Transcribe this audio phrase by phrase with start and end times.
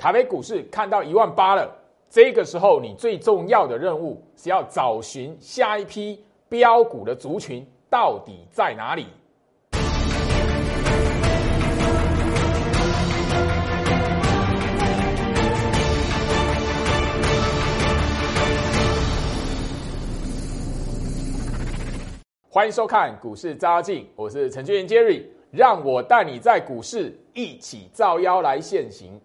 [0.00, 1.70] 台北股市看到一万八了，
[2.08, 9.08] 这个时候你最重要的任务是要找寻下一批标股的族群到底在哪里。
[22.48, 29.20] 欢迎收看股市扎进，我是程序员 Jerry，让我带你在股市一起造妖来现行。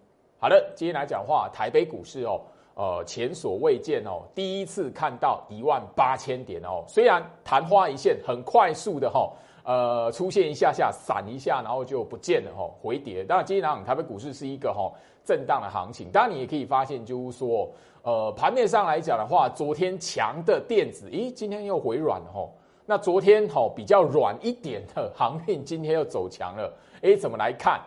[0.46, 2.40] 好的，今天来讲话，台北股市哦，
[2.76, 9.28] 呃，前所未见哦，第一次看到一万八千点哦，虽然昙花一现，很快速的哈，
[9.64, 13.24] 呃，出现一下下，闪一下，然后就不见了哈，回跌。
[13.24, 14.88] 当然，今天来讲，台北股市是一个哈
[15.24, 16.12] 震荡的行情。
[16.12, 17.68] 当然，你也可以发现，就是说，
[18.02, 22.48] 呃，盘面上来讲的话，昨天强的电子，咦，今天又回软了哈。
[22.86, 26.72] 那昨天哈比较软一点的航运，今天又走强了。
[27.00, 27.80] 诶，怎么来看？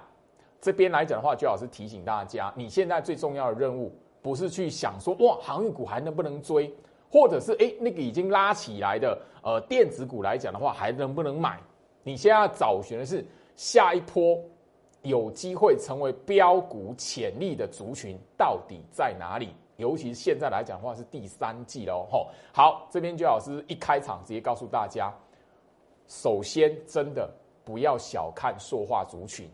[0.61, 6.73] 这边来讲的话，最好是提醒大家，你现在最重要的任务不是去想说哇，航运股还能不能追，
[7.09, 11.59] 或者是哎那个已经拉起来的呃电子股来讲的话，还能不能买？
[12.03, 13.25] 你现在要找寻的是
[13.55, 14.37] 下一波
[15.03, 19.53] 有机会成为标股潜力的族群到底在哪里？
[19.77, 22.27] 尤其是现在来讲的话，是第三季喽，吼。
[22.51, 25.09] 好，这边就老师一开场直接告诉大家，
[26.09, 27.29] 首先真的
[27.63, 29.49] 不要小看塑化族群。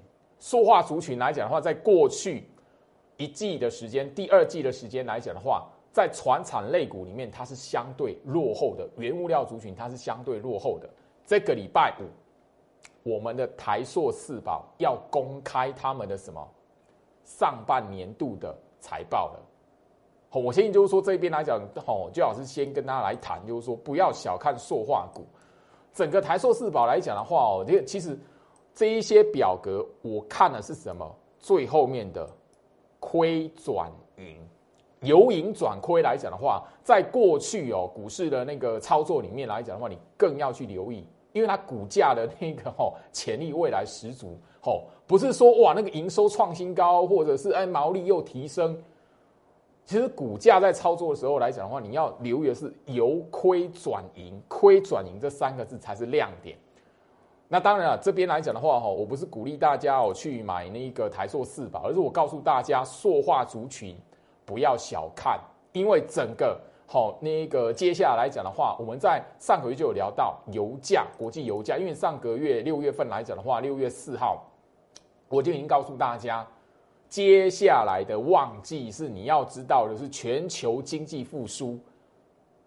[0.45, 2.47] 塑化族群来讲的话，在过去
[3.17, 8.87] 一季的时间，第二季的时间来讲的话，在船产类股里面，它是相对落后的。
[8.95, 10.87] 原物料族群它是相对落后的。
[11.25, 16.47] 这个礼拜五，我们的台塑四宝要公开他们的什么
[17.23, 19.39] 上半年度的财报了。
[20.29, 25.25] 我相信就是说这边来讲，吼，最好是先跟大家来谈，就是说不要小看塑化股。
[25.91, 28.15] 整个台塑四宝来讲的话，哦，这个其实
[28.75, 31.09] 这一些表格我看的是什么？
[31.39, 32.29] 最后面的
[32.99, 34.37] 亏转盈，
[35.01, 48.77] 由盈转亏来讲的话，在过去哦股市的那个操作里面来讲的话，你更要去留意，因为它股价的那个吼潜力未来十足，吼，不是说哇那个营收创新高，或者是哎毛利又提升。
[49.85, 56.57] 其实股价在操作的时候来讲的话，你要留意的是由亏转盈，亏转盈这三个字才是亮点。
[57.47, 63.95] 那当然了，这边来讲的话，哈，我不是鼓励大家哦去买那个台塑四宝，而是我告诉大家，塑化族群
[64.45, 65.39] 不要小看，
[65.71, 74.43] 因为整个好那个接下来讲的话，我们在上个月就有聊到油价，国际油价，因为上个月六月份来讲的话，六月四号
[75.29, 76.45] 我就已经告诉大家。
[77.07, 81.79] 接下来的旺季是你要知道的是全球经济复苏。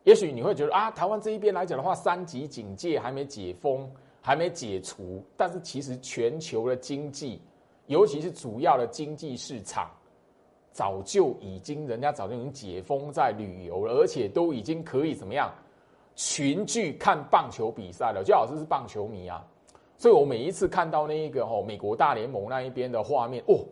[0.05, 3.91] 也许你会觉得啊，台湾这一边来讲的话，三级警戒还没解封，
[4.29, 5.25] 还没解除。
[5.39, 7.41] 但是其实全球的经济，
[7.87, 9.91] 尤其是主要的经济市场，
[10.71, 15.51] 早就已经人家早就已经解封在旅游了，而且都已经可以怎么样
[16.15, 18.23] 群聚看棒球比赛了。
[18.23, 19.43] 最好是是棒球迷啊，
[19.97, 23.65] 所以我每一次看到那一个哦美国大联盟那一边的画面哦。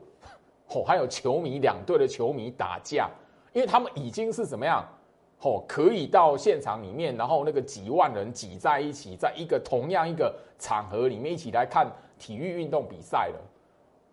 [0.69, 3.11] 哦，还有球迷两队的球迷打架，
[3.53, 4.83] 因为他们已经是怎么样？
[5.43, 11.89] 哦，可以到现场里面，然后那个几万人挤在一起，在一个同样一个场合里面一起来看
[12.19, 13.41] 体育运动比赛了。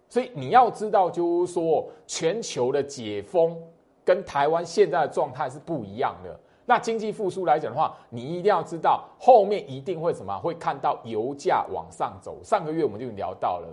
[0.08, 3.58] 所以你要知道，就是说全球的解封
[4.06, 6.40] 跟台湾现在的状态是不一样的。
[6.66, 10.38] 那经济复苏来讲的话，你一定要知道后面一定会什么？
[10.38, 12.38] 会看到油价往上走。
[12.44, 13.68] 上个月我们就聊到了。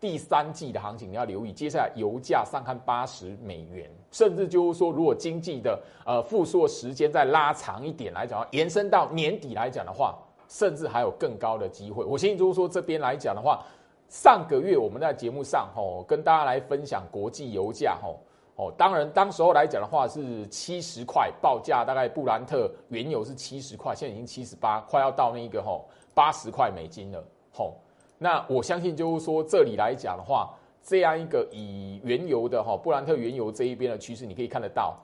[0.00, 10.16] 第三季的行情你要留意，接下来油价上看八十美元，甚至就是说，如果经济的呃复苏的时间再拉长一点来讲，延伸到年底来讲的话，
[10.48, 12.04] 甚至还有更高的机会。
[12.04, 13.64] 我相信就是说这边来讲的话，
[14.08, 18.20] 上个月我们在节目上吼跟大家来分享国际油价吼
[18.54, 27.74] 哦，当然当时候来讲的话是七十块报价，大概布兰特原油是七十块，现在已经七十八，快要到那个吼八十块美金了吼。
[28.18, 30.52] 那我相信，就是说这里来讲的话，
[30.82, 34.96] 这样一个以原油的哈布兰特原油这一边的趋势，你可以看得到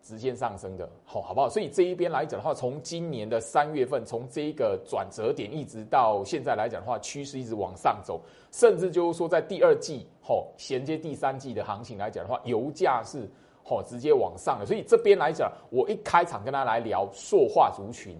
[0.00, 1.48] 直线上升的，好，好不好？
[1.48, 8.20] 所以这一边来讲的话，从今年的三月份，从这一个转折点一直到现在来讲的话，趋势一直往上走，
[8.52, 13.28] 甚至就是说在第二季吼衔接第三季的行情来讲的话，油价是
[13.64, 14.66] 好直接往上的。
[14.66, 18.16] 所以这边来讲，我一开场跟他来聊塑化族群。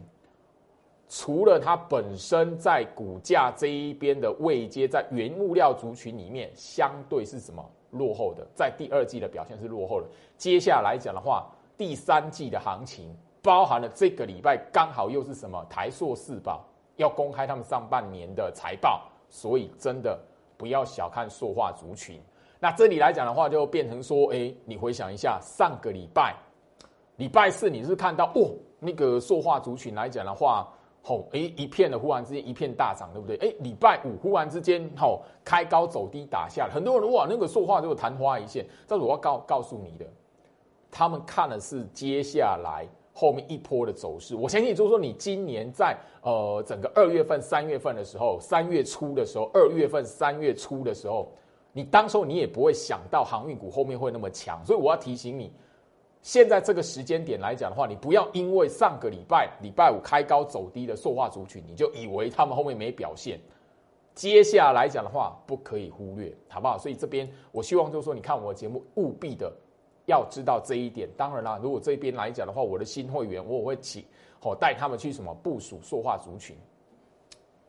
[1.08, 10.06] 除了它本身在股价这一边的位阶，在原物料族群里面相对是什么落后的，在第二季的表现是落后的。
[10.36, 11.46] 接下来讲的话，
[11.76, 16.64] 第三季的行情包含了这个礼拜刚好又是什么台塑四宝
[16.96, 20.18] 要公开他们上半年的财报，所以真的
[20.56, 22.20] 不要小看塑化族群。
[22.58, 26.34] 那这里来讲的话，就变成说，哎，你回想一下，上个礼拜
[27.16, 28.50] 礼拜四你是看到哦，
[28.80, 30.66] 那个塑化族群来讲的话，
[31.04, 33.36] 吼，哎，一片的忽然之间一片大涨，对不对？
[33.36, 38.66] 哎，礼拜五忽然之间，吼，开高走低打下来，很多人哇，那个说话就昙花一现。
[38.88, 40.06] 但是我要告告诉你的，
[40.90, 42.88] 他们看的是接下来。
[43.16, 51.30] 后面一波的走势，我相信就是说，你今年在呃整个二月份、三月份的时候，三月初的时候，二月份、三月初的时候，
[51.70, 55.52] 你当时候你也不会想到航运股后面会那么强，所以我要提醒你，
[56.24, 63.38] 现在这个时间点来讲的话，你不要因为上个礼拜礼拜五开高走低的塑化族群，你就以为他们后面没表现。
[64.14, 66.78] 接下来讲的话，不可以忽略，好不好？
[66.78, 69.52] 所以这边我希望就是说，你看我的节目，务必的。
[70.06, 74.04] 要知道这一点，当然啦，如果这边来讲的话，我的新会员我会请
[74.42, 76.56] 我带他们去什么部署塑化族群，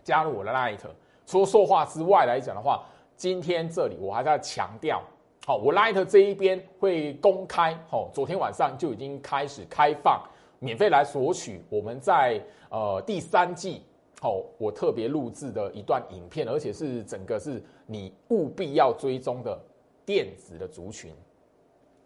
[0.04, 0.80] 加入我的 Light。
[1.26, 2.84] 除了塑化之外来讲的话，
[3.16, 5.02] 今天这里我还在强调，
[5.48, 10.20] 好，我 Light 这一边会公开，哦，昨天晚上就已经开始开放
[10.58, 13.84] 免费来索取我们在呃第三季，
[14.24, 19.56] 哦，我特别录制的一段影片，而且是整个是你务必要追踪的
[20.04, 21.14] 电子的族群。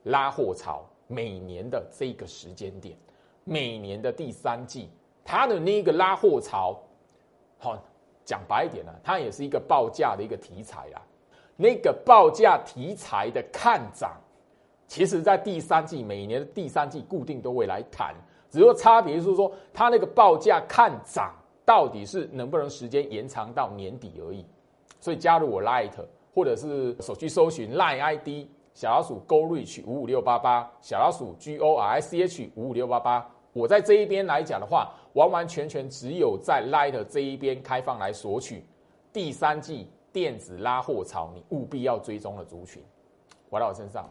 [0.03, 2.97] 拉货潮每年的这个时间点，
[3.45, 4.89] 每年的第三季，
[5.23, 6.77] 它的那个拉货潮，
[7.57, 7.81] 好
[8.25, 11.01] 讲白一点呢，它也是一个报价的一个题材啦。
[11.61, 14.13] 那个报价题材的看涨，
[14.87, 18.15] 其实在第三季每年的第三季固定都会来谈，
[18.49, 21.35] 只不过差别是说，它那个报价看涨
[21.65, 24.45] 到底是能不能时间延长到年底而已。
[25.01, 25.91] 所以加入我 Light
[26.33, 28.47] 或者是手机搜寻 Line ID。
[28.71, 33.29] 小老鼠 Go Reach 五五六八八，小老鼠 G O R I C H 五五六八八。
[33.51, 38.63] 我在这一边来讲的话，完完全全只有在 Light 这一边开放来索取
[39.11, 42.83] 第三季电子拉货潮，你务必要追踪的族群，
[43.49, 44.09] 回到我身上。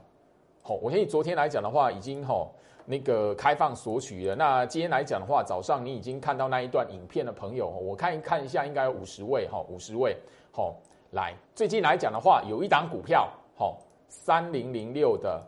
[0.63, 2.53] 好，我相信昨天来讲的话，已经吼
[2.85, 4.35] 那个开放索取了。
[4.35, 10.17] 那今天来讲的话，早上你已经看到那一段影片的朋友，我看一看一下，应该有五十位哈，五十位。
[10.53, 10.75] 好，
[11.13, 13.79] 来，最近来讲的话，有一档股票，好。
[14.11, 15.47] 三零零六的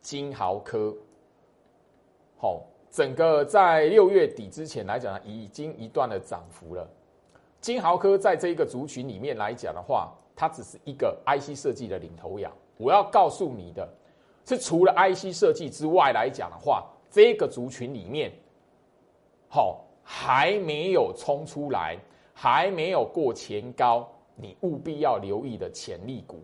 [0.00, 0.96] 金豪科，
[2.38, 6.88] 好，整个在六月底之前来讲呢，已经一段的涨幅了。
[7.60, 12.52] 金豪科在这一个族群里面来讲的话，它只是一个 IC 设计的领头羊。
[12.76, 13.88] 我要告诉你的，
[14.44, 18.32] 是除了 IC 设计之外来讲的话，这个族群里面，
[19.48, 21.98] 好还没有冲出来，
[22.32, 26.42] 还没有过前高，你务必要留意的潜力股。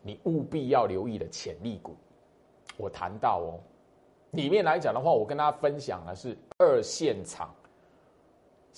[0.00, 1.94] 你务必要留意的潜力股，
[2.78, 3.60] 我谈到哦，
[4.30, 7.54] 里面来讲的话，我跟大家分享的是二线厂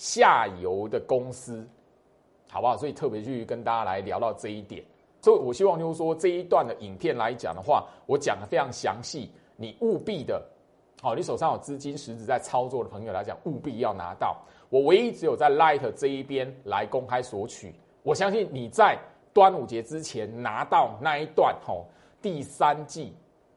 [0.01, 1.63] 下游的公司，
[2.49, 2.75] 好不好？
[2.75, 4.83] 所以特别去跟大家来聊到这一点。
[5.21, 10.43] 所以我希望就是说这一段的影片来讲的话，我讲的非常详细，你务必的，
[11.03, 14.35] 好，你手上有资金实质在操作的朋友来讲，务必要拿到。
[14.69, 18.97] 我唯一只有在 Light 这一边来公开索取，我相信你在。
[19.33, 21.85] 端午节之前拿到那一段吼，
[22.21, 23.13] 第三季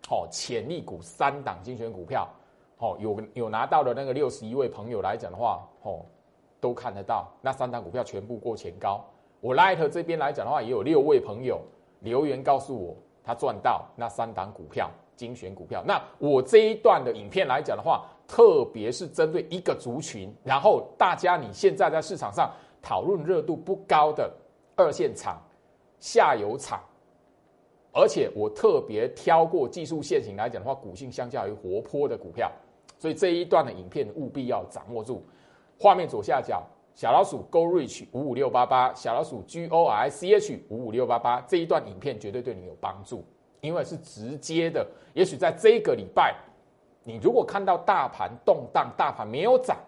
[0.08, 2.29] 吼潜力股三档精选股票，
[2.76, 6.06] 吼有有拿到的那个六十一位朋友来讲的话，吼
[6.64, 9.05] 都看得到那三档股票全部过前高。
[9.43, 11.61] 我 Light 这边来讲的话，也有六位朋友
[12.00, 15.84] 留言告诉我他赚到那三档股票精选股票。
[15.86, 22.50] 那我这一段的影片来讲的话，特别是针对一个族群，然后大家你现在在市场上
[22.81, 24.32] 讨论热度不高的
[24.74, 25.39] 二线厂。
[26.00, 26.82] 下游厂，
[27.93, 32.50] 而且我特别挑过技术线型来讲的话，股性相较于活泼的股票，
[32.98, 35.22] 所以这一段的影片务必要掌握住。
[35.78, 36.62] 画面左下角
[36.94, 43.24] 小老鼠 Go Reach 五五六八八，小老鼠 G O R I C H 五五六八八，这一段影片绝对对你有帮助，
[43.60, 44.86] 因为是直接的。
[45.12, 46.34] 也许在这个礼拜，
[47.02, 49.78] 你如果看到大盘动荡，大盘没有涨，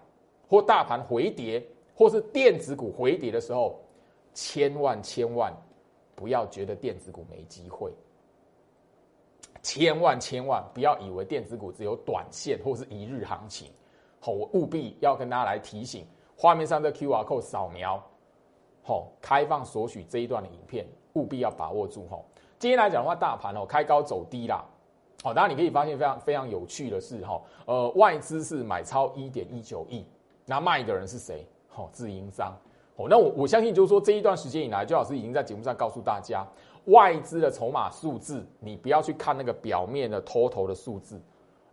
[0.49, 1.65] 或大盘回跌，
[1.95, 3.81] 或是电子股回跌的时候，
[4.35, 5.53] 千万千万。
[6.19, 7.93] 不要觉得电子股没机会，
[9.63, 13.71] 千万千万不要以为电子股只有短线或是一日行情。
[14.27, 16.05] 好，我务必要跟大家来提醒，
[16.37, 18.03] 画面上的 Q R code 扫描，
[18.83, 22.09] 好，开放索取这一段的影片，务必要把握住。
[22.09, 22.21] 哈，
[22.59, 24.65] 今天来讲的话，大盘哦开高走低啦。
[25.23, 30.05] 好，当然你可以发现非常非常有趣的是，哈，呃，外资是买超一点一九亿，
[30.45, 31.47] 那卖的人是谁？
[31.69, 32.53] 好，自营商。
[32.97, 36.45] 哦，那我我相信就是说这一段时间以来，周老师已经在节目上告诉大家，
[36.87, 41.23] 外资的筹码数字，你不要去看那个表面的头头的数字，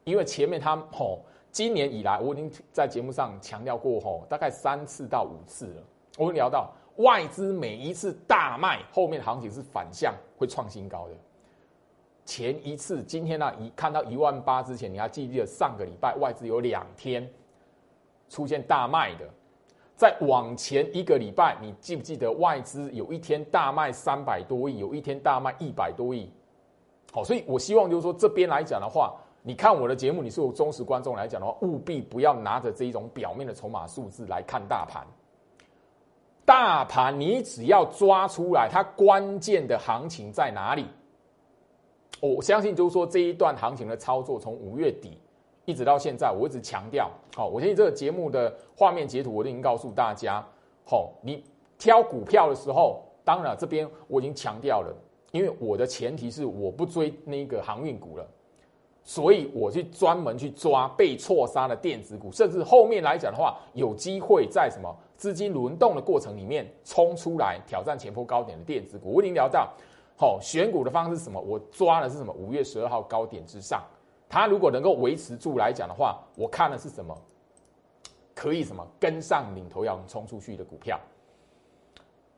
[0.04, 1.20] 因为前面他吼，
[1.54, 5.84] 今年以来我已经在节目上强调过吼，大概三次到五次了，
[6.18, 11.14] 我们聊到外资每一次大卖，后面的行情是反向会创新高的。
[12.26, 17.30] 前一次今天呢，一看到一万八之前，你还记不记得上个礼拜外资有两天
[18.30, 19.30] 出现大卖的？
[19.96, 26.32] 再往前一个礼拜，你记不记得外资有一天大卖三百多亿，有一天大卖一百多亿？
[27.12, 29.14] 好，所以我希望就是说这边来讲的话，
[29.46, 35.06] 你看我的节目，你是我忠实观众来讲的话，务必不要拿着这一种表面的筹码数字来看大盘。
[36.46, 40.86] 大盘你只要抓出来，它关键的行情在哪里？
[42.22, 45.18] 我相信就是说这一段行情的操作，从五月底
[45.66, 50.42] 一直到现在，我一直强调，好，我相信这个节目的画面截图我都已经告诉大家，
[50.86, 51.44] 好，你
[51.78, 54.96] 挑股票的时候，当然这边我已经强调了，
[55.32, 58.26] 因为我的前提是我不追那个航运股了，
[59.04, 69.72] 所以我去专门去抓被错杀的电子股，甚至后面来讲的话，有机会在什么资金轮动的过程里面冲出来挑战前坡高点的电子股，我已经聊到。
[70.16, 71.42] 好，选股的方式是什么？
[71.42, 72.32] 我抓的是什么？
[72.34, 73.84] 五月十二号高点之上，
[74.30, 77.18] 它如果能够维持住来讲的话，我看的是什么？
[78.36, 81.00] 可以什么跟上领头羊冲出去的股票？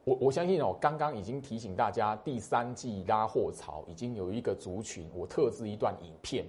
[0.06, 6.46] 我我相信哦，刚刚已经提醒大家，第三季拉货潮已经有一个族群，我特制一段影片。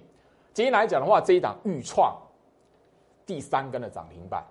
[0.53, 2.15] 今天来讲的话，这一档预创
[3.25, 4.45] 第三根的涨停板，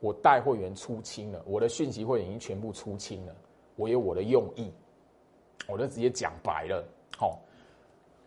[0.00, 3.32] 我带会员出清了，我的讯息会员已经全部出清了，
[3.76, 4.72] 我有我的用意。
[5.68, 6.82] 我就直接讲白了，
[7.16, 7.38] 好，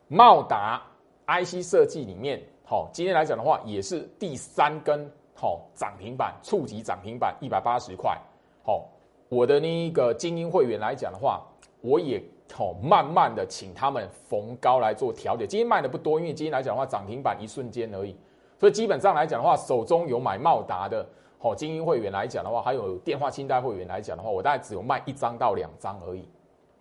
[0.07, 0.81] 茂达
[1.25, 8.17] IC 设计里面，好，今天来讲的话，也是第三根好涨停板，触及涨停板一百八十块，
[8.63, 8.87] 好，
[9.31, 11.41] 我的那个精英会员来讲的话，
[11.79, 12.21] 我也
[12.51, 18.13] 好慢慢的请他们逢高来做调节，今天卖的不多，因为今天来讲的话，涨停板一瞬间而已，
[18.59, 21.07] 所以基本上来讲的话，手中有买茂达的，
[21.39, 26.27] 好精英会员来讲的话，还有电话清单会员来讲的话，我大概只有卖一张到两张而已。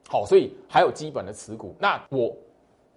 [0.09, 1.73] 好，所以还有基本的持股。
[1.79, 2.35] 那我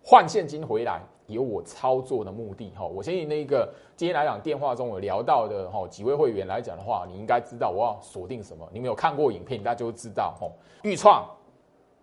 [0.03, 2.71] 换现金回来，有我操作的目的。
[2.75, 8.67] 哈，我相信那个今天来讲电话中有聊到的哈几位会员来讲的话，你应该知道我要锁定什么。
[8.71, 10.35] 你们有看过影片，大家就知道。
[10.39, 10.47] 哈，
[10.83, 11.29] 预创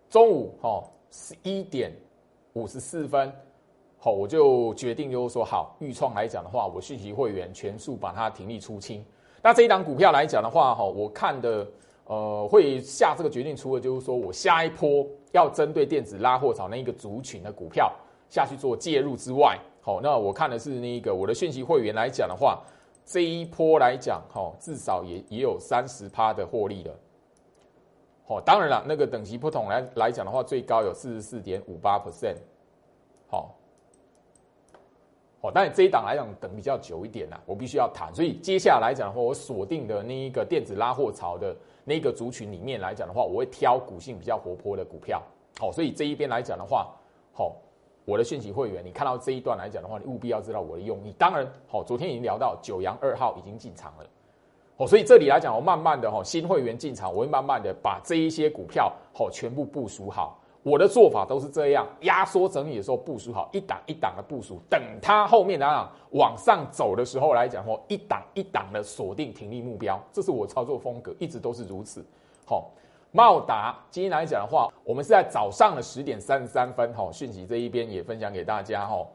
[0.09, 1.91] 中午哈十一点
[2.53, 3.31] 五十四分，
[3.97, 9.05] 好，我就决定就是说，好，预创来讲的话，我讯息会员全数把它停利出清。
[9.41, 11.67] 那这一档股票来讲的话，哈，我看的。
[12.05, 17.89] 呃，会下这个决定，除了就是说我下一波要针对电子拉货潮那一个族群的股票
[18.31, 22.63] 下去做介入之外，好，那我看的是那个我的讯息会员来讲的话，
[23.05, 26.93] 这一波来讲，哈，至少也也有三十趴的获利了。
[28.25, 32.37] 好，当然了，那个等级不同来来讲的话，最高有四十四点五八 percent。
[33.27, 33.53] 好，
[35.41, 41.55] 好，但这一档来讲等比较久一点呐，我必须要谈，所以接下来讲的话，我锁定的那一个电子拉货潮的。
[41.83, 45.19] 那个族群里面来讲的话，我会挑股性比较活泼的股票。
[45.59, 46.95] 好，所以这一边来讲的话，
[47.33, 47.55] 好，
[48.05, 51.13] 我的讯息会员，你看到这一段来讲的话，你务必要知道我的用意。
[51.17, 54.05] 当然，好，昨天已经聊到九阳二号已经进场了。
[54.77, 60.39] 好，所以这里来讲，我慢慢的哈，新会员进场，我会慢慢的把这一些股票好全部部署好。
[60.63, 72.05] 我的做法都是这样，压缩整理的时候部署好，一档一档的部署，等它后面来讲往上走的时候来讲，或一档一档的锁定停利目标，这是我操作风格，一直都是如此。
[72.45, 72.69] 好，
[73.11, 79.05] 茂达今天来讲的话，我们是在早上的十点三十三分，哈，讯息这一边也分享给大家，哈，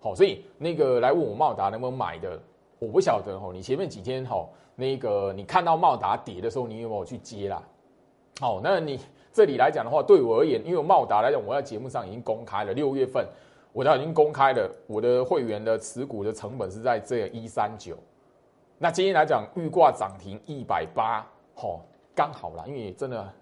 [0.00, 2.40] 好，所以那个来问我茂达能不能买的，
[2.78, 7.62] 我不晓得，哈，你前面几天，哈，那个你看到茂达跌的时候，你有没有去接啦？
[8.40, 8.98] 好，那你。
[9.32, 13.22] 这里来讲的话，对我而言，因为茂达来讲，我在节目上已经公开了，六月份
[13.70, 17.98] 我都已经公开了我的会员的持股的成本是在这一三九。
[18.78, 21.22] 那今天来讲，预挂涨停一百八，
[21.54, 21.82] 吼，
[22.16, 23.32] 刚好啦，因为真的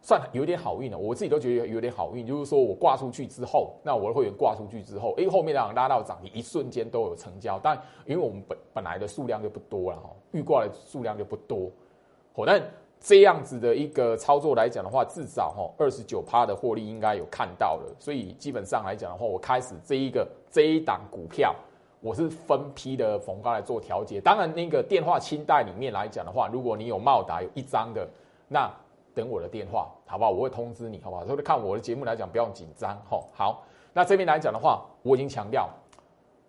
[0.00, 11.70] 算有点好运了，我自己都觉得有点好运，就是说我挂出去之后，那我的会员挂出去之后，哎，后面两拉到涨停，一瞬间都有成交，但因为我们本本来的数量就不多了，哈，预挂的数量就不多，
[12.34, 12.60] 好，但。
[13.00, 21.54] 这样子的一个操作来讲的话，至少哈二十九趴的获利应该有看到了，所以基本上来讲的话，我开始这一个这一档股票，
[22.00, 24.20] 我是分批的逢高来做调节。
[24.20, 28.08] 当然，那个电话清代里面来讲的话，如果你有茂达有一张的，
[28.48, 28.70] 那
[29.14, 30.30] 等我的电话，好不好？
[30.30, 31.26] 我会通知你，好不好？
[31.26, 33.28] 所以看我的节目来讲，不要紧张，吼。
[33.34, 35.68] 好，那这边来讲的话，我已经强调，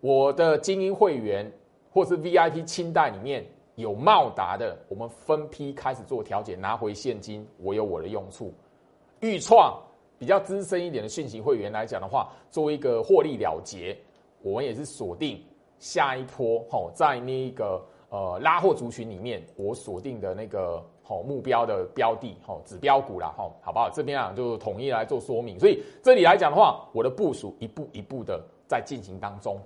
[0.00, 1.50] 我的精英会员
[1.92, 3.44] 或是 VIP 清代里面。
[3.76, 8.52] 有茂达的，我们分批开始做调节，拿回现金，我有我的用处。
[9.20, 9.74] 预创
[10.18, 13.96] 比较资深一点的讯息会员来讲的话，作为一个获利了结，
[14.42, 15.42] 我们也是锁定
[15.78, 16.64] 下一波。
[16.70, 23.90] 吼，在那个呃拉货族群里面，我锁定的那个好目标的标的，吼指标股啦，吼，好不好？
[23.90, 25.58] 这边啊就统一来做说明。
[25.58, 29.60] 所以这里来讲的话，我的部署一步一步的在进行当中，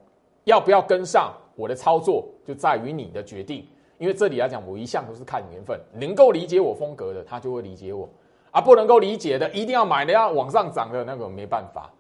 [0.45, 3.67] 要不要跟上我的操作，就在于你的决定。
[3.99, 8.09] 因为这里来讲，我一向都是看缘分，能够理解我风格的，他就会理解我；
[8.51, 11.91] 啊，不能够理解的，一定要买的要往上涨的那个没办法。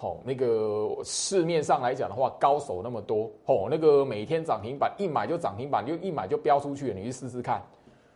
[0.00, 7.62] 哦，那个市面上来讲的话，高手那么多，哦，那个每天涨停板一买就涨停板，就一买就飙出去了，你去试试看，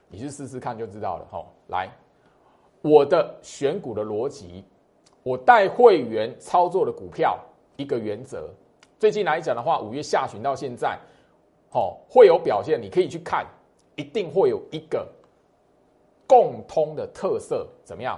[0.08, 1.26] 你去试试看就知道了。
[1.30, 1.90] 好，来，
[2.80, 4.64] 我的选股的逻辑，
[5.22, 7.38] 我带会员操作的股票
[7.76, 8.48] 一个原则，
[8.98, 10.98] 最近来讲的话，五月下旬到现在。
[11.72, 13.44] 哦，会有表现，你可以去看，
[13.96, 15.04] 一定会有一个
[16.24, 18.16] 共通的特色，怎么样？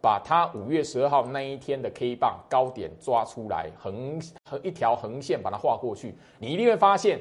[0.00, 7.20] 把它五月十二号那一天的 K 棒高点抓出来，横横一条横线把它画过去，你一定会发现，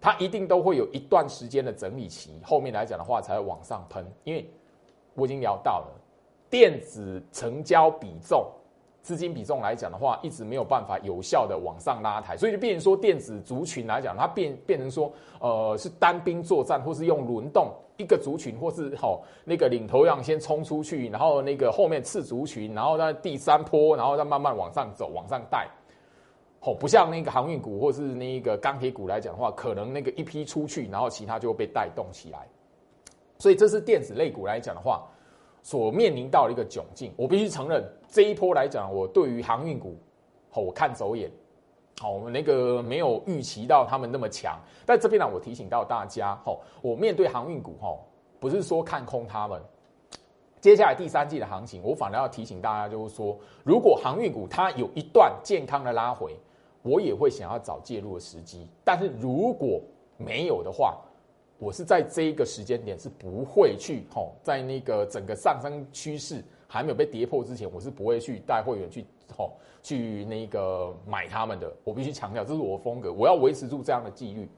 [0.00, 4.48] 它一定都会有一段时间的整理期，后面来讲的话才会往上喷，因为
[5.14, 5.86] 我已经聊到了
[6.48, 8.46] 电子成交比重。
[9.00, 25.68] 资金比重来讲的话，一直没有办法有效的往上拉抬，所以就变成说电子族群来讲，它变变成说，呃，是单兵作战，或是用轮动一个族群，或是好那个领头羊先冲出去，然后那个后面次族群，然后在第三波，然后再慢慢往上走，往上带。
[26.60, 32.48] 好，不像那个航运股或是那个钢铁股来讲的话，可能那个一批出去，然后其他就会被带动起来。
[33.38, 35.06] 所以这是电子类股来讲的话。
[35.60, 39.98] 所面临到的一个窘境，我必须承认，这一波来讲，我对于航运股，
[40.50, 41.28] 好，我看走眼，
[42.00, 44.56] 好，我们那个没有预期到他们那么强。
[44.86, 47.98] 但这边呢，我提醒到大家，吼，我面对航运股，哈，
[48.38, 49.60] 不是说看空他们。
[50.60, 56.36] 接下来第三季的行情，我反而要提醒大家，就是说，如果航运股它有一段健康的拉回，
[56.82, 58.68] 我也会想要找介入的时机。
[58.84, 59.80] 但是如果
[60.16, 60.98] 没有的话，
[61.58, 69.04] 我是在这一个时间点是不会去吼，在那个整个上升趋势还没有被跌破之前，我是不会去带会员去
[69.36, 71.72] 吼去那个买他们的。
[71.84, 74.48] 我必须强调，这是我的风格，我要维持住这样的纪律，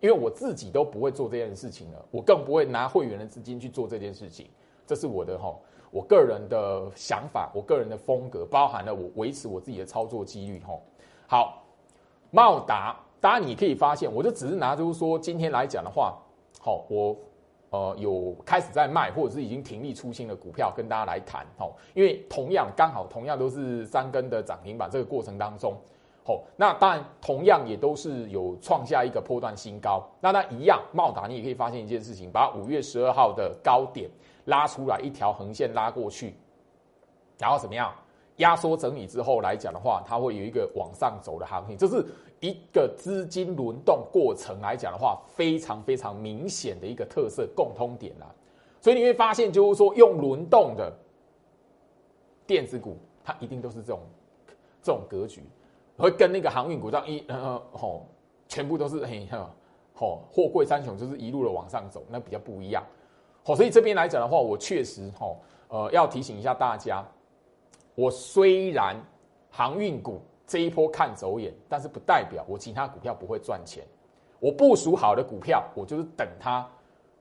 [0.00, 4.48] 因为我自己都不会做这件事情了，我更不会拿会员的资金去做这件事情。
[4.86, 10.82] 这是我的吼，我个人的想法，我个人的风格，包含了我维持我自己的操作纪律吼。
[11.26, 11.62] 好，
[12.30, 16.18] 茂达，当然你可以发现，我就只是拿出说今天来讲的话。
[16.62, 17.16] 好，我
[17.70, 21.46] 呃有开始在卖，或者是已经停利出新的股票，跟大家来谈。
[21.56, 25.74] 好，因为同样刚好同样都是三根的涨停板，这个过程当中，
[26.24, 30.06] 好，那当然同样也都是有创下一个波段新高。
[30.20, 34.10] 那那一样，茂达你也可以发现一件事情，把五月十二号的高点
[34.46, 36.34] 拉出来一条横线拉过去，
[37.38, 37.92] 然后怎么样？
[38.40, 42.04] 压缩整理之后来讲的话，它会有一个往上走的行情，这是
[42.40, 48.26] 一个资金轮动过程来讲的话，非常非常明显的一个特色共通点啦。
[48.80, 50.92] 所以你会发现，就是说用轮动的
[52.46, 54.00] 电子股，它一定都是这种
[54.82, 55.42] 这种格局，
[55.96, 58.06] 会跟那个航运股这样一呃吼，
[58.48, 59.50] 全部都是嘿哈
[59.94, 62.82] 吼货柜三雄，就是一路的往上走，那比较不一样。
[63.44, 67.06] 好，所以这边来讲的话，我确实吼呃要提醒一下大家。
[68.00, 68.96] 我虽然
[69.50, 73.84] 航运股这一波看走眼，但是不代表我其他股票不会赚钱。
[74.38, 76.66] 我部署好的股票，我就是等它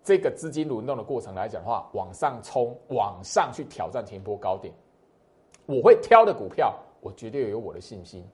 [0.01, 4.73] 这个资金轮动的过程来讲的话，往上冲，往上去挑战前波高点。
[5.65, 8.25] 我会挑的股票，我绝对有我的信心。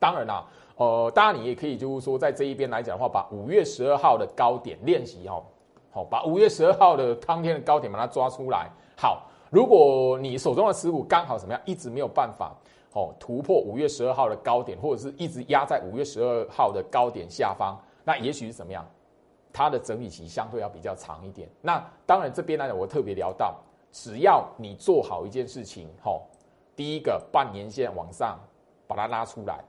[0.00, 5.44] 当然啦，呃，当然你也可以就是说，在这一边来讲的话，把五月十二号的高点练习哦，
[5.92, 9.30] 好，把五月十二号的当天的高点把它抓出来，好。
[9.54, 12.52] 如果你手中的持股刚好怎么样，一直没有办法
[12.92, 18.84] 哦突破五月十二号的高点，或者是一直压在五月十二号的高点下方，那也许是怎么样？
[19.52, 21.48] 它的整理期相对要比较长一点。
[21.62, 23.54] 那当然这边呢，我特别聊到，
[23.92, 26.26] 只要你做好一件事情，吼，
[26.74, 28.36] 第一个半年线往上
[28.88, 29.62] 把它拉出来，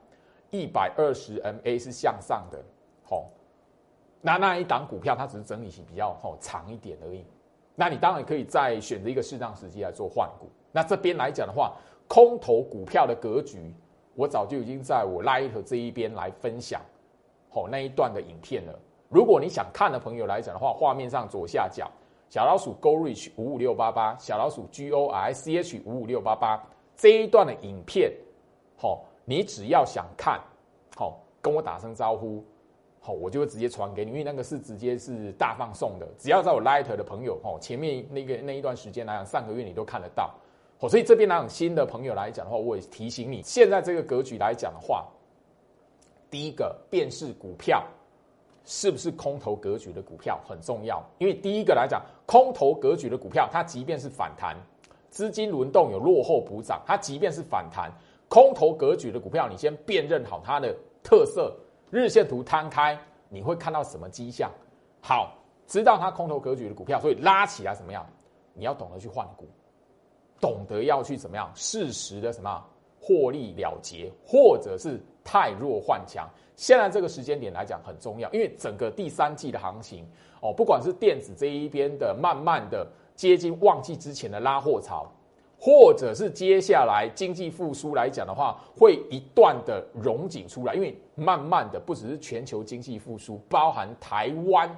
[0.50, 2.60] 一百二十 MA 是向上的，
[3.08, 3.26] 吼，
[4.20, 7.24] 那那一档股票它只是整理期比较哦长一点而已。
[7.76, 10.48] 那你当然可以再选择一个适当时机来做换股。
[10.72, 11.76] 那这边来讲的话，
[12.08, 13.72] 空头股票的格局，
[14.14, 16.80] 我早就已经在我 Light 这一边来分享，
[17.50, 18.78] 好那一段的影片了。
[19.08, 21.88] 如果你想看的朋友来讲的话，画面上左下角
[22.28, 26.60] 小老鼠 Go Reach 五五六八八，小老鼠 G O R C H 五五六八八
[26.96, 28.10] 这一段的影片，
[28.76, 30.40] 好，你只要想看，
[30.96, 32.42] 好跟我打声招呼。
[33.12, 36.06] 我就会直接传给你，因为那个是直接是大放送的。
[36.18, 40.34] 只要在我 Lighter 的朋友，哦，前面那个那一段时间来讲，上个月你都看得到。
[40.80, 45.06] 哦，所以这边来讲，新的朋友来讲的话，我也提醒你，现在这个格局来讲的话，
[46.30, 47.82] 第一个便是股票
[48.66, 54.56] 是不是空头格局的股票很重要，因为第一个来讲，空头格局的股票，它即便是反弹，
[55.08, 57.90] 资金轮动有落后补涨，它即便是反弹，
[58.28, 61.56] 空头格局的股票，你先辨认好它的特色，
[61.90, 64.50] 日线图摊开，你会看到什么迹象？
[65.00, 68.04] 好，知道它空头格局的股票，所以拉起来怎么样？
[68.54, 69.46] 你要懂得去换股，
[70.40, 72.64] 懂得要去怎么样适时的什么
[73.00, 76.28] 获利了结，或者是太弱换强。
[76.56, 80.08] 现在这个时间点来讲很重要，因为整个第三季的行情
[80.40, 85.06] 哦，不管是电子这一边的慢慢的接近旺季之前的拉货潮，
[85.66, 94.70] 或者是接下来经济复苏来讲的话，会一段的融景出来，因为慢慢的不只是全球经济复苏，包含台湾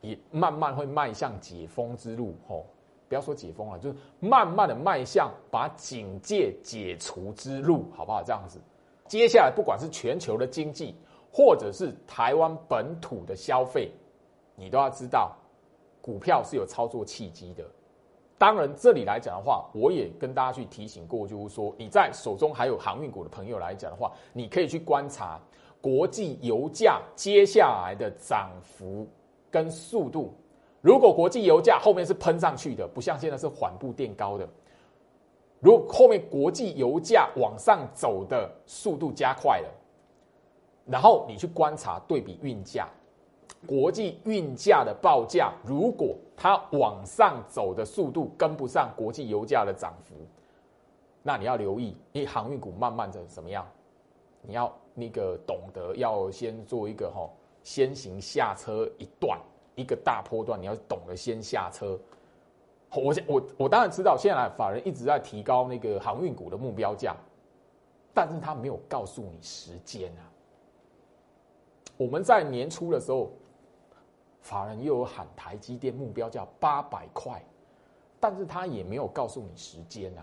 [0.00, 2.64] 也慢慢会迈向解封之路哦。
[3.08, 8.24] 不要说解封了，就是慢慢的迈向把警戒解除之路，好不好？
[8.24, 8.60] 这样子。
[9.06, 10.96] 接下来，不管是全球的经济，
[11.30, 13.92] 或者是台湾本土的消费，
[14.56, 15.36] 你都要知道，
[16.02, 17.64] 股票是有操作契机的。
[18.38, 25.40] 当然，这里来讲的话，我也跟大家去提醒过，就是说，你在手中还有航运股的朋友来讲的话，你可以去观察
[25.80, 29.08] 国际油价接下来的涨幅
[29.50, 30.34] 跟速度。
[30.82, 34.46] 如果国际油价后面是喷上去的，不像现在是缓步垫高的。
[35.58, 39.70] 如果后面国际油价往上走的速度加快了，
[40.84, 42.86] 然后你去观察对比运价，
[43.66, 50.14] 国际运价的报价，如果它往上走的速度跟不上国际油价的涨幅，
[51.22, 53.66] 那你要留意，因为航运股慢慢的怎么样？
[54.42, 57.28] 你要那个懂得要先做一个哈，
[57.64, 59.38] 先行下车一段，
[59.74, 61.98] 一个大波段，你要懂得先下车。
[62.94, 67.16] 我我我当然知道，现在法人一直在提高那个航运股的目标价，
[68.14, 70.22] 但是他没有告诉你时间啊。
[71.96, 73.32] 我们在年初的时候，
[74.46, 77.42] 法人又有喊台积电目标价八百块，
[78.20, 80.22] 但是他也没有告诉你时间啊。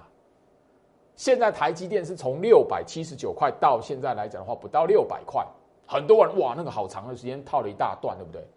[1.18, 5.46] 现在台积电是从六百七十九块到现在来讲的话，不到六百块，
[5.86, 8.48] 很多人哇，那个好长的时间套了一大段，对不对？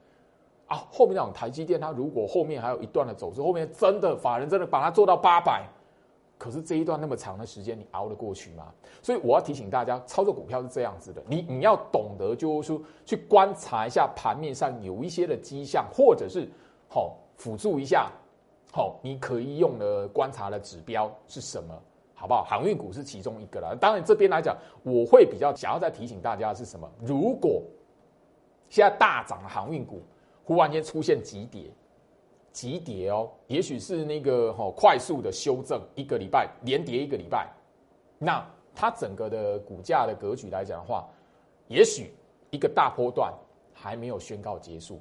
[0.68, 5.64] 啊，后面那种台积电，它如果后面还有一段的走势，后面真的法人真的把它做到八百，
[6.38, 8.72] 可是这一段那么长的时间，你熬得过去吗？
[9.02, 16.48] 所以我要提醒大家，操作股票是这样子的，你你要懂得就是说去观察一下盘面上有一些的迹象，或者是
[16.88, 18.10] 好辅助一下，
[18.72, 21.74] 好你可以用的观察的指标是什么，
[22.14, 22.44] 好不好？
[22.44, 23.76] 航运股是其中一个了。
[23.76, 26.90] 当然这边来讲，我会比较想要再提醒大家是什么？
[27.00, 27.62] 如果
[28.68, 30.02] 现在大涨的航运股。
[30.48, 31.64] 忽然间出现急跌，
[32.56, 37.52] 急跌哦，也许是那个哈快速的修正，一个礼拜连跌一个礼拜，
[38.18, 38.42] 那
[38.74, 41.06] 它整个的股价的格局来讲的话，
[41.68, 42.14] 也许
[42.48, 43.30] 一个大波段
[43.74, 44.98] 还没有宣告结束，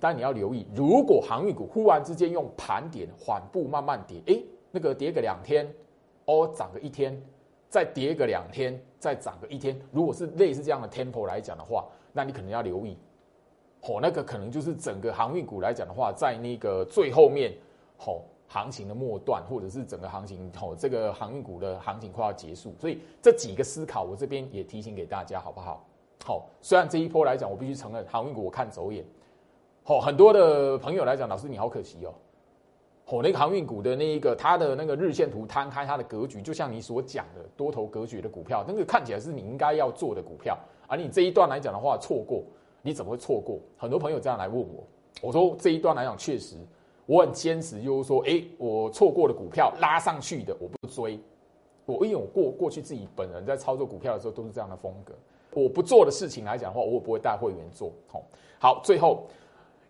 [0.00, 5.72] 但你要留意，如果航运股忽然之间用盘点缓步慢慢跌，哎，那个跌个两天，
[6.24, 7.16] 哦涨个一天，
[7.68, 12.98] 再跌个两天，再涨个一天，如果是类似这样的 tempo 来讲的话，那你可能要留意。
[13.82, 17.52] 哦，那个可能就是整个航运股来讲的话，在那个最后面，
[18.04, 25.84] 哦，行情的末段，或者是整个行情，哦，这个航运股的行情快要结束，所以这几个思考，我这边也提醒给大家，好不好？
[26.24, 29.04] 好，虽然这一波来讲，我必须承认航运股我看走眼，
[29.84, 32.12] 哦，很多的朋友来讲，老师你好可惜哦，
[33.06, 42.42] 哦，那个航运股的那一个它的那个日线图摊开它的格局，就像你所讲的多头格局的股票，那个看起来是你应该要做的股票，而你这一段来讲的话，错过。
[42.88, 43.58] 你怎么会错过？
[43.76, 44.82] 很多朋友这样来问我，
[45.20, 46.56] 我说这一段来讲，确实
[47.04, 51.20] 我很坚持，就是说，哎，我错过的股票拉上去的，我不追。
[51.84, 55.12] 我因为我过过去自己本人在操作股票的时候都是这样的风格。
[55.52, 57.92] 我不做的事情来讲的话，我也不会带会员做。
[58.06, 58.22] 好，
[58.58, 59.26] 好，最后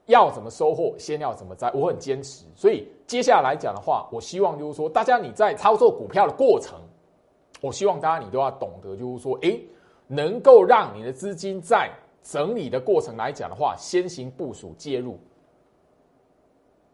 [0.06, 2.46] 要怎么收获，先要怎么栽，我很坚持。
[2.56, 6.80] 所以接下来讲的话，我希望就是说，大家你在操作股票的过程，
[7.60, 9.56] 我希望大家你都要懂得，就是说，哎，
[10.08, 11.88] 能够让你的资金在。
[12.30, 15.18] 整理的过程来讲的话，先行部署介入，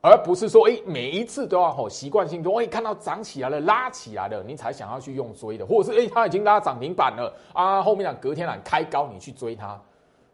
[0.01, 9.83] 而不是说，哎，每一次都要吼习惯性中，哎，看到涨起来了、拉起来了，你才想要去用追的，或者是哎，它已经拉涨停板了啊，后面讲隔天来开高，你去追它，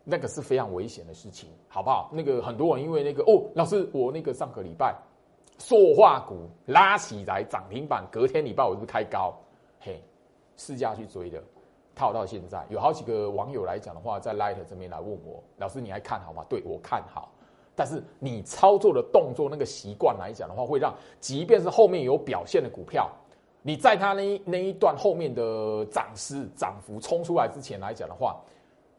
[0.04, 2.10] 那个是非常危险的事情，好不好？
[2.12, 4.94] 那个很多人因为那个哦，老师，我那个上个礼拜
[5.56, 9.34] 塑化股拉起来涨停板，隔天礼拜我是不是开高？
[9.80, 9.98] 嘿，
[10.58, 11.42] 试驾去追的。
[11.94, 16.44] 套到现在，有好几个网友来讲的话，在 Light 这边来问我，老师你还看好吗？
[16.48, 17.30] 对我看好，
[17.74, 23.10] 但是你操作的动作那个习惯来讲的话，会让即便是后面有表现的股票，
[23.62, 28.40] 你在它那那一段后面的涨势涨幅冲出来之前来讲的话，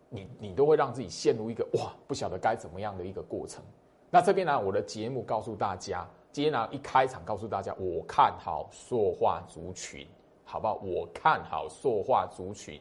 [0.09, 3.63] 你你都会让自己陷入一个哇，不晓得该怎么样的一个过程。
[4.09, 10.05] 那这边呢，我的节目告诉大家，今天呢一开场告诉大家，我看好塑化族群，
[10.51, 10.81] 好不好？
[10.83, 12.77] 我看好塑化族群。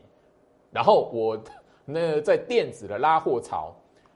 [0.72, 1.40] 然后我
[1.84, 3.72] 那在电子的拉货潮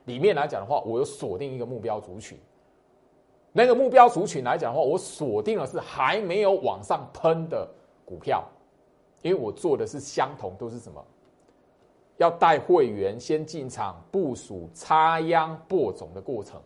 [0.07, 2.37] 里面来讲的话，我有锁定一个目标族群。
[3.53, 7.69] 那个目标族群来讲的话，我锁定的是还没有往上喷的
[8.05, 8.45] 股票，
[9.23, 11.01] 因为我做的是相同，都是什么？
[12.17, 16.61] 要带会员先进场部署插秧播种的过程，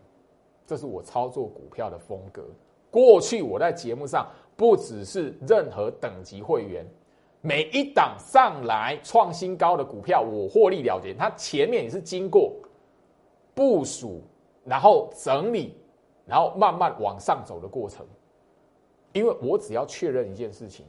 [0.65, 2.43] 这是我操作股票的风格。
[2.91, 4.27] 过去我在节目上
[4.59, 6.85] 不只是任何等级会员，
[7.39, 12.53] 每一档上来创新高的股票，我获利了结，它前面也是经过
[13.55, 14.21] 部署，
[14.65, 15.73] 然后整理，
[16.25, 18.05] 然后慢慢往上走的过程。
[19.13, 20.85] 因为我只要确认一件事情，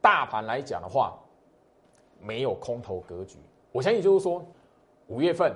[0.00, 1.14] 大盘来讲的话，
[2.22, 3.36] 没有空头格局。
[3.70, 4.42] 我相信就是说，
[5.08, 5.54] 五月份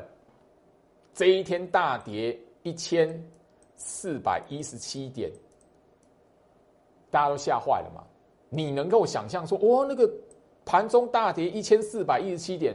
[1.14, 3.08] 这一天大跌一千
[3.74, 5.32] 四百一十七点，
[7.14, 8.02] 大家都吓坏了嘛？
[8.48, 10.10] 你能够想象说，哇，那个
[10.64, 12.74] 盘中大跌一千四百一十七点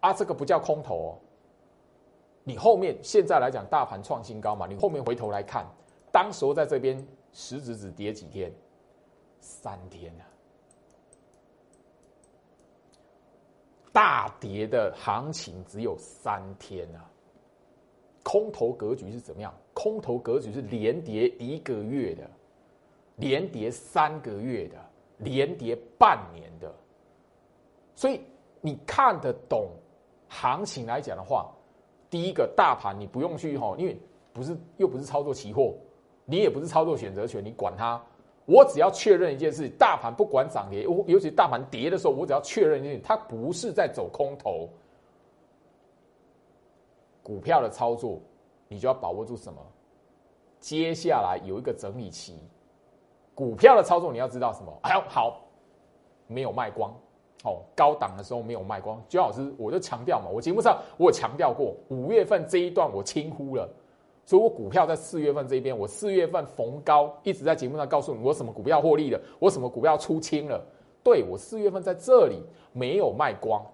[0.00, 1.10] 啊，这个不叫空头哦。
[2.44, 4.66] 你后面现在来讲，大盘创新高嘛？
[4.66, 5.66] 你后面回头来看，
[6.12, 8.52] 当时候在这边实质只跌几天，
[9.40, 10.28] 三天啊。
[13.90, 17.10] 大跌的行情只有三天啊！
[18.22, 19.52] 空头格局是怎么样？
[19.72, 22.30] 空头格局是连跌一个月的，
[23.18, 24.76] 连跌三个月的，
[25.18, 26.74] 连跌半年的。
[27.94, 28.20] 所以
[28.60, 29.68] 你看得懂
[30.28, 31.52] 行情来讲的话，
[32.08, 34.00] 第一个大盘你不用去哈，因为
[34.32, 35.74] 不是又不是操作期货，
[36.24, 38.00] 你也不是操作选择权，你管它。
[38.46, 44.68] 我只要确认一件事，大盘不管涨跌，我尤其大盘跌的时候，我只要确认一件，它不是在走空头。
[47.22, 48.18] 股票的操作，
[48.68, 49.60] 你就要把握住什么？
[50.60, 52.38] 接下来有一个整理期，
[53.38, 54.76] 股票的操作你要知道什么？
[54.82, 55.40] 哎呦，好，
[56.26, 56.90] 没有卖光，
[57.44, 59.00] 哦，高档的时候没有卖光。
[59.08, 63.70] 姜老师，我就强调嘛，我节目上我有强调过，五月份这一段我轻忽了。
[64.24, 70.60] 所以，我股票在四月份这边，我四月份逢高一直在节目上告诉你，我什么股票获利了，我什么股票出清了。
[71.04, 73.64] 对我四月份在这里没有卖光，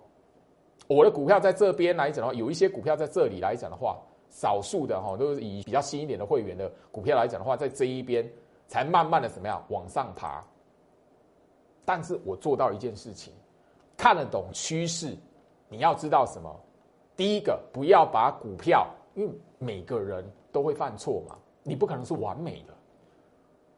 [0.89, 3.97] 我的股票在这边来讲的话，有一些股票在这里来讲的话，
[4.29, 8.31] 少数的哈都是以比较新一点的会员的股票来讲的话，在这一边
[8.67, 10.45] 才慢慢的怎么样往上爬。
[11.85, 13.33] 但是我做到一件事情，
[13.97, 15.17] 看得懂趋势，
[15.69, 16.61] 你要知道什么？
[17.17, 20.25] 第一个，不要把股票，因为每个人。
[20.55, 21.37] 都会犯错嘛？
[21.65, 22.73] 你不可能是完美的，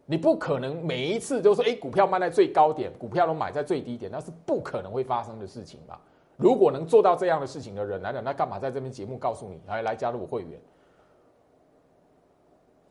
[0.04, 5.98] 你不可能每一次都说，哎，股票卖在最高点，股票都买在最低点，那是不可能会发生的事情嘛。
[6.36, 10.60] 如果能做到这样的事情的人来讲，那干嘛在这边节目告诉你，来来加入我会员？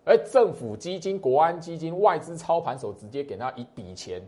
[0.06, 4.22] 而政府基金、国安基金、外资操盘手直接给他一笔钱，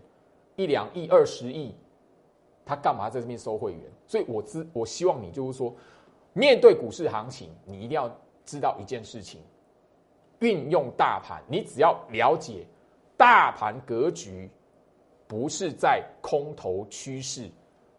[0.57, 1.73] 一两亿、二十亿，
[2.65, 3.81] 他干嘛在这边收会员？
[4.05, 5.73] 所以我知，我希望你就是说，
[6.33, 8.11] 面对股市行情，你一定要。
[8.49, 9.41] 知道一件事情，
[10.39, 12.65] 运用大盘，你只要了解
[13.17, 14.49] 大盘格局，
[15.27, 17.49] 不是在空头趋势、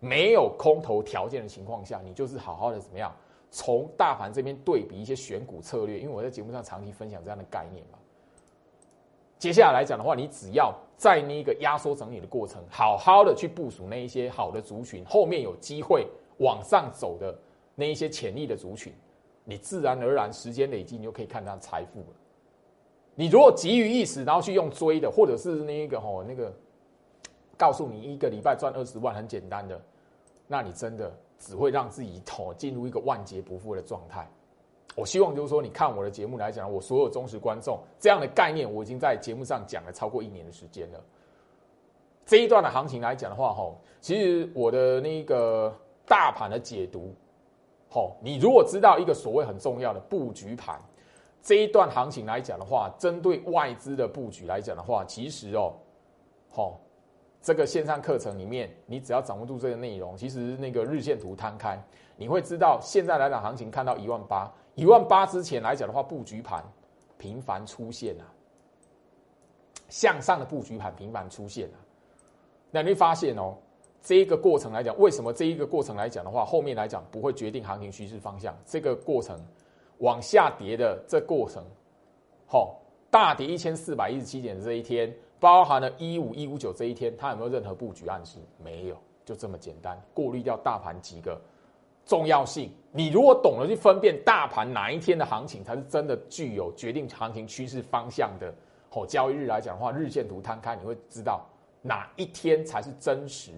[0.01, 3.15] 没有空头条件的情况下，你就是好好的怎么样，
[3.51, 5.99] 从大盘这边对比一些选股策略。
[5.99, 7.99] 因为我在节目上长期分享这样的概念嘛。
[9.39, 16.07] 接下来来讲的话，你只要在那个压缩整理的过程，好好的去部署那一些好的族群，后面有机会
[16.39, 17.37] 往上走的
[17.75, 18.93] 那一些潜力的族群。
[19.45, 22.07] 你自然而然时间累积，你就可以看到财富了。
[23.15, 26.53] 你如果急于一时，然后去用追的，或者是那一个吼那个，
[27.57, 29.81] 告诉你一个礼拜赚二十万很简单的，
[30.47, 34.29] 那你真的只会让自己头进入一个万劫不复的状态。
[34.97, 41.01] 我希望就是说，你看我的节目来讲，我所有忠实观众这样的概念，我已经在节目上讲了超过一年的时间了。
[42.27, 45.75] 这一段的行情来讲的话，吼，其实我的那个
[46.05, 47.15] 大盘的解读。
[47.89, 50.79] 好，你如果知道一个所谓很重要的布局盘，
[51.41, 55.73] 这一段行情来讲的话，针对外资的布局来讲的话，其实哦，
[56.51, 56.79] 好，
[57.41, 61.81] 这个线上课程里面，你只要掌握住这个内容，其实那个日线图摊开，
[62.17, 66.65] 你会知道现在来讲行情看到一万八，一万八之前来讲的话，布局盘
[67.17, 68.25] 频繁出现啊，
[69.89, 71.79] 向上的布局盘频繁出现啊，
[72.71, 73.57] 那你会发现哦。
[74.01, 78.57] 这一个过程来讲，为什么这一个过程来讲的话，后面来讲不会决定行情趋势方向？
[78.65, 79.37] 这个过程
[79.99, 81.63] 往下跌的这过程，
[82.47, 88.39] 好，大跌一千四百一十七点的这一天，包含了一五一五九这一天，它有没有任何布局暗示？
[88.63, 90.01] 没有，就这么简单。
[90.13, 91.41] 过滤掉大盘几个
[92.05, 92.71] 重要性。
[92.91, 98.53] 你如果懂得去分辨大盘哪一天的行情才是真的具有决定行情趋势方向的，
[98.91, 101.45] 哦，交易日来讲的话，日线图摊开，你会知道
[101.83, 103.53] 哪一天才是真实，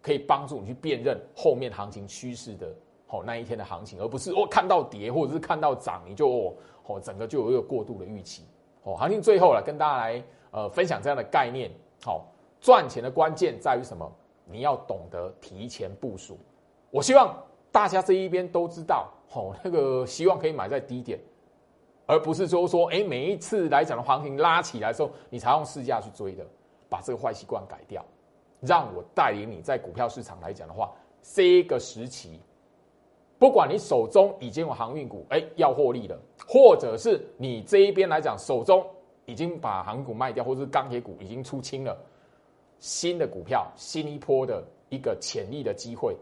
[0.00, 2.68] 可以帮助你去辨认后面行情趋势的，
[3.08, 6.54] 哦，那一天的行情，而不是哦看到跌或者是看到涨你就哦
[6.86, 8.44] 哦整个就有一个过度的预期，
[8.84, 10.22] 哦，行情最后了，跟大家来
[10.54, 11.70] 呃分享这样的概念，
[12.02, 12.24] 好，
[12.60, 14.10] 赚钱的关键在于什么？
[14.46, 16.38] 你要懂得提前部署。
[16.90, 17.36] 我希望。
[17.74, 21.18] 大家这一边都知道，哦，那个希望可以买在低点，
[22.06, 26.46] 而不是说说，哎，每一次来讲的行情拉起来的时候，你才用市价去追的，
[26.88, 28.04] 把这个坏习惯改掉，
[28.60, 32.38] 让我带领你在股票市场来讲的话，这个时期，
[33.40, 38.86] 不管你手中已经有航运股，哎，要获利了，或者是你这一边来讲手中
[39.26, 41.98] 已经把航股卖掉，或者是钢铁股已经出清了，
[42.78, 46.16] 新的股票，新一波的一个潜力的机会。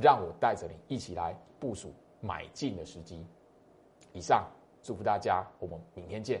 [0.00, 3.26] 让我带着你一起来部署买进的时机。
[4.12, 4.46] 以上，
[4.80, 6.40] 祝福大家，我们明天见。